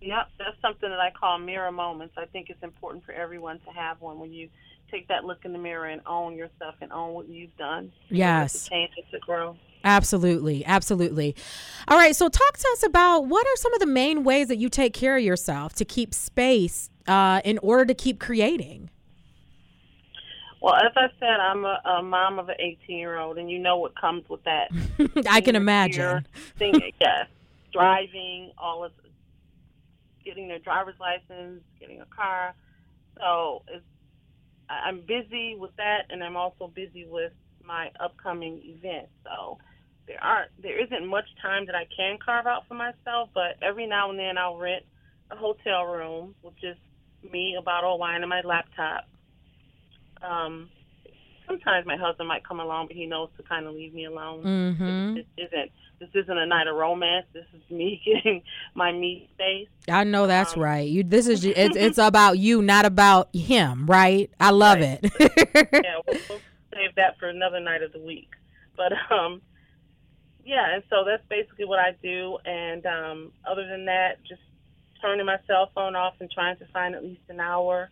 Yep, 0.00 0.28
that's 0.38 0.60
something 0.62 0.88
that 0.88 1.00
I 1.00 1.10
call 1.10 1.38
mirror 1.38 1.72
moments. 1.72 2.14
I 2.16 2.26
think 2.26 2.48
it's 2.48 2.62
important 2.62 3.04
for 3.04 3.12
everyone 3.12 3.58
to 3.60 3.70
have 3.72 4.00
one 4.00 4.20
when 4.20 4.32
you 4.32 4.48
take 4.90 5.08
that 5.08 5.24
look 5.24 5.44
in 5.44 5.52
the 5.52 5.58
mirror 5.58 5.86
and 5.86 6.00
own 6.06 6.36
yourself 6.36 6.74
and 6.80 6.92
own 6.92 7.14
what 7.14 7.28
you've 7.28 7.56
done. 7.56 7.92
Yes. 8.08 8.68
Change 8.68 8.90
to 9.10 9.18
grow. 9.20 9.56
Absolutely. 9.84 10.64
Absolutely. 10.64 11.36
All 11.86 11.96
right. 11.96 12.14
So, 12.14 12.28
talk 12.28 12.56
to 12.56 12.68
us 12.72 12.82
about 12.82 13.26
what 13.26 13.46
are 13.46 13.56
some 13.56 13.72
of 13.72 13.80
the 13.80 13.86
main 13.86 14.24
ways 14.24 14.48
that 14.48 14.56
you 14.56 14.68
take 14.68 14.92
care 14.92 15.16
of 15.16 15.22
yourself 15.22 15.74
to 15.74 15.84
keep 15.84 16.12
space 16.12 16.90
uh, 17.06 17.40
in 17.44 17.58
order 17.58 17.84
to 17.84 17.94
keep 17.94 18.18
creating? 18.18 18.90
Well, 20.60 20.74
as 20.74 20.92
I 20.96 21.08
said, 21.20 21.38
I'm 21.38 21.64
a, 21.64 21.80
a 21.84 22.02
mom 22.02 22.38
of 22.38 22.48
an 22.48 22.56
18 22.58 22.98
year 22.98 23.18
old, 23.18 23.38
and 23.38 23.50
you 23.50 23.58
know 23.58 23.78
what 23.78 23.94
comes 23.94 24.28
with 24.28 24.42
that. 24.44 24.70
I 25.28 25.40
can 25.40 25.54
imagine. 25.54 26.26
Thing, 26.58 26.80
yes, 27.00 27.28
driving, 27.72 28.50
all 28.58 28.84
of 28.84 28.92
getting 30.24 30.48
their 30.48 30.58
driver's 30.58 30.98
license, 30.98 31.62
getting 31.78 32.00
a 32.00 32.06
car. 32.06 32.54
So 33.18 33.62
it's, 33.68 33.84
I'm 34.68 35.00
busy 35.00 35.56
with 35.58 35.74
that, 35.76 36.06
and 36.10 36.22
I'm 36.22 36.36
also 36.36 36.68
busy 36.68 37.06
with 37.08 37.32
my 37.64 37.90
upcoming 38.00 38.60
event. 38.64 39.08
So 39.24 39.58
there 40.06 40.22
aren't, 40.22 40.50
there 40.62 40.82
isn't 40.84 41.06
much 41.06 41.26
time 41.42 41.66
that 41.66 41.74
I 41.74 41.86
can 41.96 42.18
carve 42.24 42.46
out 42.46 42.66
for 42.68 42.74
myself. 42.74 43.30
But 43.34 43.56
every 43.62 43.86
now 43.86 44.10
and 44.10 44.18
then 44.18 44.38
I'll 44.38 44.56
rent 44.56 44.84
a 45.30 45.36
hotel 45.36 45.84
room 45.84 46.34
with 46.42 46.54
just 46.60 46.80
me, 47.32 47.56
a 47.58 47.62
bottle 47.62 47.94
of 47.94 48.00
wine, 48.00 48.22
and 48.22 48.30
my 48.30 48.42
laptop. 48.42 49.04
Um, 50.22 50.70
sometimes 51.46 51.86
my 51.86 51.96
husband 51.96 52.28
might 52.28 52.46
come 52.46 52.60
along, 52.60 52.88
but 52.88 52.96
he 52.96 53.06
knows 53.06 53.30
to 53.36 53.42
kind 53.42 53.66
of 53.66 53.74
leave 53.74 53.94
me 53.94 54.06
alone. 54.06 54.42
Mm-hmm. 54.44 55.14
This 55.14 55.26
isn't 55.38 55.70
this 55.98 56.08
isn't 56.14 56.36
a 56.38 56.46
night 56.46 56.66
of 56.66 56.76
romance. 56.76 57.26
This 57.32 57.46
is 57.54 57.70
me 57.70 58.00
getting 58.04 58.42
my 58.74 58.92
me 58.92 59.28
space. 59.34 59.68
I 59.88 60.04
know 60.04 60.26
that's 60.26 60.54
Um, 60.56 60.62
right. 60.62 60.88
You. 60.88 61.02
This 61.04 61.26
is 61.26 61.44
it's 61.44 61.76
it's 61.76 61.98
about 61.98 62.38
you, 62.38 62.62
not 62.62 62.84
about 62.84 63.28
him, 63.34 63.86
right? 63.86 64.30
I 64.40 64.50
love 64.50 64.80
Right. 64.80 65.00
it. 65.02 65.12
yeah, 65.84 66.00
we'll, 66.06 66.20
we'll 66.28 66.40
save 66.74 66.94
that 66.96 67.18
for 67.18 67.28
another 67.28 67.60
night 67.60 67.82
of 67.82 67.92
the 67.92 67.98
week. 68.00 68.28
But 68.76 68.92
um, 69.10 69.40
yeah, 70.44 70.74
and 70.74 70.82
so 70.90 71.04
that's 71.06 71.24
basically 71.28 71.64
what 71.64 71.78
I 71.78 71.96
do. 72.02 72.38
And 72.44 72.84
um, 72.86 73.32
other 73.50 73.66
than 73.66 73.86
that, 73.86 74.22
just 74.28 74.42
turning 75.00 75.26
my 75.26 75.38
cell 75.46 75.70
phone 75.74 75.96
off 75.96 76.14
and 76.20 76.30
trying 76.30 76.56
to 76.58 76.66
find 76.72 76.94
at 76.94 77.02
least 77.02 77.22
an 77.28 77.40
hour. 77.40 77.90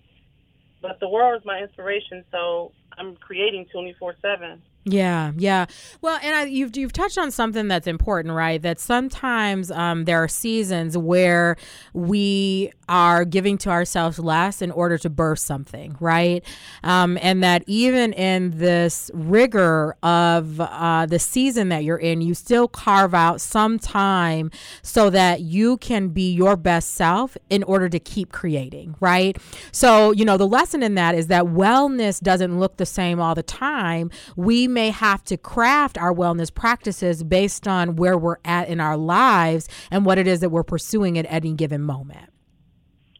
But 0.82 1.00
the 1.00 1.08
world 1.08 1.40
is 1.40 1.46
my 1.46 1.60
inspiration, 1.60 2.24
so 2.30 2.72
I'm 2.98 3.16
creating 3.16 3.66
24 3.72 4.16
seven. 4.20 4.62
Yeah, 4.86 5.32
yeah. 5.38 5.64
Well, 6.02 6.18
and 6.22 6.36
I, 6.36 6.44
you've 6.44 6.76
you've 6.76 6.92
touched 6.92 7.16
on 7.16 7.30
something 7.30 7.68
that's 7.68 7.86
important, 7.86 8.34
right? 8.34 8.60
That 8.60 8.78
sometimes 8.78 9.70
um, 9.70 10.04
there 10.04 10.22
are 10.22 10.28
seasons 10.28 10.98
where 10.98 11.56
we 11.94 12.70
are 12.86 13.24
giving 13.24 13.56
to 13.56 13.70
ourselves 13.70 14.18
less 14.18 14.60
in 14.60 14.70
order 14.70 14.98
to 14.98 15.08
burst 15.08 15.46
something, 15.46 15.96
right? 16.00 16.44
Um, 16.82 17.18
and 17.22 17.42
that 17.42 17.64
even 17.66 18.12
in 18.12 18.58
this 18.58 19.10
rigor 19.14 19.96
of 20.02 20.60
uh, 20.60 21.06
the 21.06 21.18
season 21.18 21.70
that 21.70 21.82
you're 21.84 21.96
in, 21.96 22.20
you 22.20 22.34
still 22.34 22.68
carve 22.68 23.14
out 23.14 23.40
some 23.40 23.78
time 23.78 24.50
so 24.82 25.08
that 25.08 25.40
you 25.40 25.78
can 25.78 26.08
be 26.08 26.30
your 26.30 26.56
best 26.56 26.90
self 26.90 27.38
in 27.48 27.62
order 27.62 27.88
to 27.88 27.98
keep 27.98 28.32
creating, 28.32 28.96
right? 29.00 29.38
So, 29.72 30.12
you 30.12 30.26
know, 30.26 30.36
the 30.36 30.46
lesson 30.46 30.82
in 30.82 30.94
that 30.96 31.14
is 31.14 31.28
that 31.28 31.44
wellness 31.44 32.20
doesn't 32.20 32.60
look 32.60 32.76
the 32.76 32.84
same 32.84 33.18
all 33.18 33.34
the 33.34 33.42
time. 33.42 34.10
We 34.36 34.68
may 34.74 34.90
have 34.90 35.22
to 35.24 35.36
craft 35.36 35.96
our 35.96 36.12
wellness 36.12 36.52
practices 36.52 37.22
based 37.22 37.66
on 37.66 37.96
where 37.96 38.18
we're 38.18 38.36
at 38.44 38.68
in 38.68 38.80
our 38.80 38.96
lives 38.96 39.68
and 39.90 40.04
what 40.04 40.18
it 40.18 40.26
is 40.26 40.40
that 40.40 40.50
we're 40.50 40.64
pursuing 40.64 41.16
at 41.16 41.24
any 41.28 41.54
given 41.54 41.80
moment. 41.80 42.30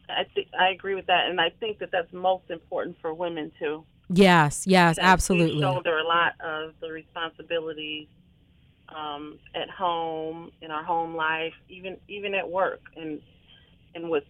I 0.08 0.24
think 0.34 0.48
I 0.58 0.68
agree 0.68 0.94
with 0.94 1.06
that, 1.06 1.30
and 1.30 1.40
I 1.40 1.50
think 1.60 1.78
that 1.78 1.90
that's 1.90 2.12
most 2.12 2.50
important 2.50 2.96
for 3.00 3.14
women 3.14 3.50
too. 3.58 3.84
Yes, 4.10 4.66
yes, 4.66 4.96
that 4.96 5.02
We 5.02 5.08
absolutely. 5.08 5.60
shoulder 5.62 5.98
a 5.98 6.04
lot 6.06 6.32
of 6.40 6.74
the 6.80 6.90
responsibilities 6.90 8.08
um, 8.94 9.38
at 9.54 9.70
home, 9.70 10.50
in 10.60 10.70
our 10.70 10.84
home 10.84 11.14
life, 11.16 11.54
even 11.68 11.96
even 12.08 12.34
at 12.34 12.48
work, 12.48 12.82
and 12.96 13.20
and 13.94 14.10
with 14.10 14.24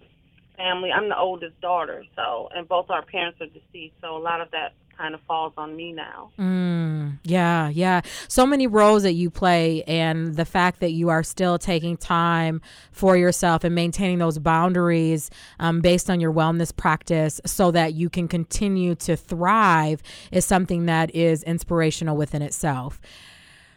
family. 0.56 0.90
I'm 0.92 1.08
the 1.08 1.18
oldest 1.18 1.60
daughter, 1.60 2.04
so 2.14 2.48
and 2.54 2.68
both 2.68 2.88
our 2.90 3.04
parents 3.04 3.40
are 3.40 3.46
deceased, 3.46 3.94
so 4.00 4.16
a 4.16 4.22
lot 4.22 4.40
of 4.40 4.50
that 4.52 4.74
kind 4.96 5.14
of 5.14 5.20
falls 5.22 5.52
on 5.56 5.76
me 5.76 5.92
now. 5.92 6.30
Mm, 6.38 7.18
yeah, 7.24 7.68
yeah. 7.68 8.00
So 8.28 8.46
many 8.46 8.66
roles 8.66 9.02
that 9.02 9.12
you 9.12 9.30
play, 9.30 9.82
and 9.84 10.34
the 10.36 10.44
fact 10.44 10.80
that 10.80 10.92
you 10.92 11.08
are 11.08 11.22
still 11.22 11.58
taking 11.58 11.96
time 11.96 12.60
for 12.92 13.16
yourself 13.16 13.64
and 13.64 13.74
maintaining 13.74 14.18
those 14.18 14.38
boundaries 14.38 15.30
um, 15.58 15.80
based 15.80 16.10
on 16.10 16.20
your 16.20 16.32
wellness 16.32 16.74
practice 16.74 17.40
so 17.46 17.70
that 17.70 17.94
you 17.94 18.08
can 18.08 18.28
continue 18.28 18.94
to 18.96 19.16
thrive 19.16 20.02
is 20.30 20.44
something 20.44 20.86
that 20.86 21.14
is 21.14 21.42
inspirational 21.42 22.16
within 22.16 22.42
itself. 22.42 23.00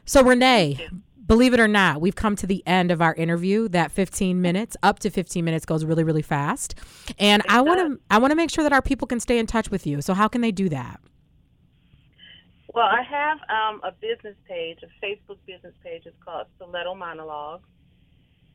So, 0.05 0.23
Renee, 0.23 0.87
believe 1.27 1.53
it 1.53 1.59
or 1.59 1.67
not, 1.67 2.01
we've 2.01 2.15
come 2.15 2.35
to 2.37 2.47
the 2.47 2.63
end 2.65 2.89
of 2.89 3.01
our 3.01 3.13
interview. 3.15 3.67
That 3.67 3.91
15 3.91 4.41
minutes, 4.41 4.77
up 4.81 4.99
to 4.99 5.09
15 5.09 5.43
minutes, 5.43 5.65
goes 5.65 5.85
really, 5.85 6.03
really 6.03 6.21
fast. 6.21 6.75
And 7.19 7.43
I 7.49 7.61
want 7.61 7.79
to, 7.79 7.99
I 8.09 8.17
want 8.17 8.31
to 8.31 8.35
make 8.35 8.49
sure 8.49 8.63
that 8.63 8.73
our 8.73 8.81
people 8.81 9.07
can 9.07 9.19
stay 9.19 9.37
in 9.37 9.45
touch 9.45 9.69
with 9.69 9.85
you. 9.85 10.01
So, 10.01 10.13
how 10.13 10.27
can 10.27 10.41
they 10.41 10.51
do 10.51 10.69
that? 10.69 10.99
Well, 12.73 12.85
I 12.85 13.01
have 13.01 13.37
um, 13.49 13.81
a 13.83 13.91
business 13.91 14.35
page, 14.47 14.79
a 14.83 15.05
Facebook 15.05 15.37
business 15.45 15.73
page. 15.83 16.03
It's 16.05 16.15
called 16.23 16.47
Stiletto 16.55 16.95
Monologues. 16.95 17.65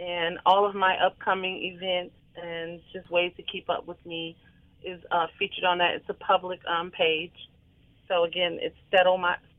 And 0.01 0.39
all 0.47 0.67
of 0.67 0.75
my 0.75 0.97
upcoming 1.05 1.63
events 1.63 2.15
and 2.37 2.81
just 2.93 3.11
ways 3.11 3.33
to 3.37 3.43
keep 3.43 3.69
up 3.69 3.87
with 3.87 4.05
me 4.07 4.37
is 4.85 5.01
uh, 5.11 5.27
featured 5.39 5.65
on 5.65 5.79
that. 5.79 5.95
It's 5.95 6.09
a 6.09 6.15
public 6.15 6.61
um, 6.67 6.91
page. 6.91 7.35
So, 8.09 8.25
again, 8.25 8.59
it's 8.61 8.77
Stiletto, 8.89 9.17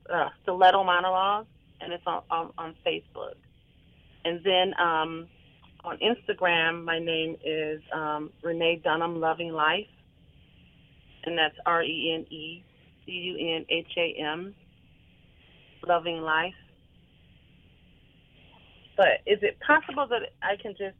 uh, 0.09 0.29
Stiletto 0.43 0.83
Monologues, 0.83 1.47
and 1.83 1.93
it's 1.93 2.03
on, 2.07 2.23
on, 2.29 2.51
on 2.57 2.75
Facebook. 2.85 3.35
And 4.25 4.41
then 4.43 4.73
um, 4.79 5.27
on 5.83 5.97
Instagram, 5.97 6.83
my 6.85 6.99
name 6.99 7.35
is 7.43 7.81
um, 7.93 8.31
Renee 8.41 8.81
Dunham 8.83 9.19
Loving 9.19 9.51
Life. 9.51 9.87
And 11.25 11.37
that's 11.37 11.55
R 11.65 11.83
E 11.83 12.13
N 12.15 12.33
E 12.33 12.63
C 13.05 13.11
U 13.11 13.55
N 13.55 13.65
H 13.69 13.87
A 13.97 14.21
M, 14.21 14.53
Loving 15.87 16.21
Life. 16.21 16.53
But 18.97 19.21
is 19.25 19.39
it 19.41 19.57
possible 19.65 20.05
that 20.09 20.33
I 20.41 20.55
can 20.61 20.73
just 20.77 20.95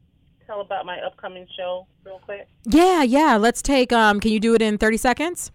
tell 0.48 0.62
about 0.62 0.86
my 0.86 1.00
upcoming 1.02 1.46
show 1.58 1.88
real 2.06 2.20
quick? 2.24 2.48
Yeah, 2.66 3.04
yeah. 3.04 3.36
Let's 3.36 3.62
take. 3.62 3.92
Um, 3.92 4.20
can 4.20 4.32
you 4.32 4.40
do 4.40 4.56
it 4.56 4.62
in 4.62 4.78
thirty 4.78 4.98
seconds? 4.98 5.52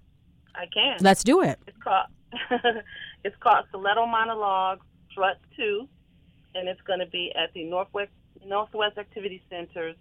I 0.55 0.67
can. 0.67 0.99
Let's 1.01 1.25
do 1.25 1.41
it. 1.43 1.59
It's 1.67 1.79
called 1.83 2.07
it's 3.25 3.37
called 3.41 3.65
Stiletto 3.71 4.07
Monologues 4.07 4.85
Strut 5.19 5.39
Two, 5.57 5.89
and 6.55 6.69
it's 6.69 6.81
going 6.83 7.01
to 7.01 7.07
be 7.07 7.33
at 7.35 7.53
the 7.53 7.65
Northwest 7.65 8.13
Northwest 8.47 8.99
Activity 8.99 9.43
Center's 9.51 9.97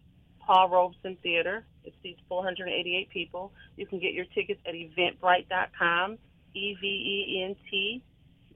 Paul 0.46 0.70
Robeson 0.70 1.18
Theater. 1.24 1.66
It 1.84 1.96
seats 2.04 2.22
488 2.30 3.10
people. 3.10 3.52
You 3.78 3.88
can 3.88 4.00
get 4.00 4.14
your 4.14 4.26
tickets 4.36 4.62
at 4.68 4.76
Eventbrite.com, 4.76 6.20
E 6.54 6.76
V 6.80 6.86
E 6.86 7.44
N 7.44 7.56
T 7.70 8.04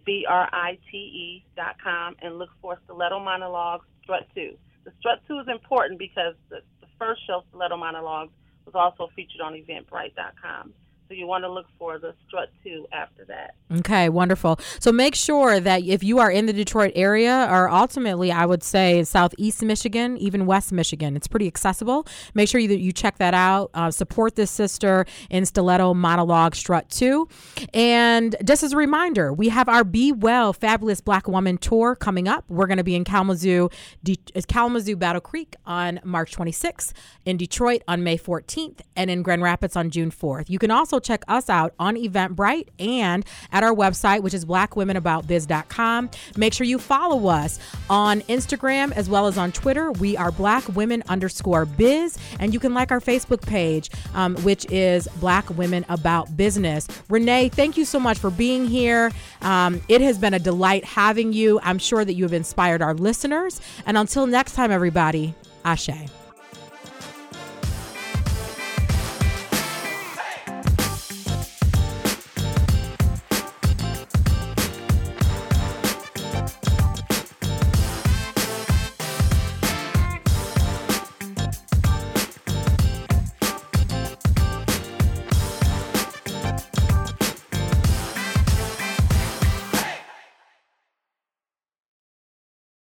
B 0.05 0.23
R 0.29 0.47
I 0.53 0.77
T 0.91 0.97
E 0.97 1.45
dot 1.55 1.77
com, 1.83 2.15
and 2.21 2.37
look 2.37 2.49
for 2.61 2.77
Stiletto 2.85 3.19
Monologues 3.19 3.85
Strut 4.03 4.27
Two. 4.35 4.55
The 4.83 4.91
Strut 4.99 5.19
Two 5.27 5.39
is 5.39 5.47
important 5.51 5.97
because 5.97 6.35
the, 6.49 6.57
the 6.79 6.87
first 6.99 7.25
show, 7.25 7.43
Stiletto 7.49 7.77
Monologues, 7.77 8.33
was 8.65 8.75
also 8.75 9.11
featured 9.15 9.41
on 9.41 9.53
Eventbrite.com. 9.53 10.73
So 11.11 11.15
you 11.15 11.27
want 11.27 11.43
to 11.43 11.51
look 11.51 11.65
for 11.77 11.99
the 11.99 12.13
strut 12.25 12.47
two 12.63 12.87
after 12.93 13.25
that. 13.25 13.55
Okay, 13.79 14.07
wonderful. 14.07 14.61
So 14.79 14.93
make 14.93 15.13
sure 15.13 15.59
that 15.59 15.83
if 15.83 16.05
you 16.05 16.19
are 16.19 16.31
in 16.31 16.45
the 16.45 16.53
Detroit 16.53 16.93
area, 16.95 17.49
or 17.51 17.69
ultimately, 17.69 18.31
I 18.31 18.45
would 18.45 18.63
say 18.63 19.03
Southeast 19.03 19.61
Michigan, 19.61 20.15
even 20.15 20.45
West 20.45 20.71
Michigan, 20.71 21.17
it's 21.17 21.27
pretty 21.27 21.47
accessible. 21.47 22.07
Make 22.33 22.47
sure 22.47 22.61
you, 22.61 22.69
you 22.69 22.93
check 22.93 23.17
that 23.17 23.33
out. 23.33 23.71
Uh, 23.73 23.91
support 23.91 24.35
this 24.35 24.51
sister 24.51 25.05
in 25.29 25.45
Stiletto 25.45 25.93
Monologue 25.93 26.55
Strut 26.55 26.89
2. 26.89 27.27
And 27.73 28.37
just 28.45 28.63
as 28.63 28.71
a 28.71 28.77
reminder, 28.77 29.33
we 29.33 29.49
have 29.49 29.67
our 29.67 29.83
Be 29.83 30.13
Well 30.13 30.53
Fabulous 30.53 31.01
Black 31.01 31.27
Woman 31.27 31.57
Tour 31.57 31.93
coming 31.93 32.29
up. 32.29 32.45
We're 32.47 32.67
going 32.67 32.77
to 32.77 32.85
be 32.85 32.95
in 32.95 33.03
Kalamazoo, 33.03 33.67
De- 34.01 34.17
Kalamazoo 34.47 34.95
Battle 34.95 35.19
Creek 35.19 35.57
on 35.65 35.99
March 36.05 36.33
26th, 36.33 36.93
in 37.25 37.35
Detroit 37.35 37.81
on 37.85 38.01
May 38.01 38.17
14th, 38.17 38.79
and 38.95 39.11
in 39.11 39.23
Grand 39.23 39.41
Rapids 39.41 39.75
on 39.75 39.89
June 39.89 40.09
4th. 40.09 40.49
You 40.49 40.57
can 40.57 40.71
also 40.71 41.00
check 41.01 41.23
us 41.27 41.49
out 41.49 41.73
on 41.79 41.95
Eventbrite 41.95 42.67
and 42.79 43.25
at 43.51 43.63
our 43.63 43.73
website, 43.73 44.21
which 44.21 44.33
is 44.33 44.45
blackwomenaboutbiz.com. 44.45 46.09
Make 46.37 46.53
sure 46.53 46.65
you 46.65 46.79
follow 46.79 47.27
us 47.27 47.59
on 47.89 48.21
Instagram 48.21 48.91
as 48.93 49.09
well 49.09 49.27
as 49.27 49.37
on 49.37 49.51
Twitter. 49.51 49.91
We 49.91 50.15
are 50.17 50.31
black 50.31 50.67
women 50.69 51.03
underscore 51.09 51.65
biz. 51.65 52.17
And 52.39 52.53
you 52.53 52.59
can 52.59 52.73
like 52.73 52.91
our 52.91 52.99
Facebook 52.99 53.45
page, 53.45 53.89
um, 54.13 54.35
which 54.37 54.65
is 54.71 55.07
Black 55.19 55.49
Women 55.49 55.85
About 55.89 56.35
Business. 56.37 56.87
Renee, 57.09 57.49
thank 57.49 57.77
you 57.77 57.85
so 57.85 57.99
much 57.99 58.17
for 58.17 58.29
being 58.29 58.65
here. 58.65 59.11
Um, 59.41 59.81
it 59.87 60.01
has 60.01 60.17
been 60.17 60.33
a 60.33 60.39
delight 60.39 60.85
having 60.85 61.33
you. 61.33 61.59
I'm 61.63 61.79
sure 61.79 62.05
that 62.05 62.13
you 62.13 62.23
have 62.23 62.33
inspired 62.33 62.81
our 62.81 62.93
listeners. 62.93 63.61
And 63.85 63.97
until 63.97 64.27
next 64.27 64.53
time, 64.53 64.71
everybody, 64.71 65.35
Ashe. 65.65 66.20